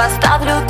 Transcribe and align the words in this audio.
поставлю 0.00 0.69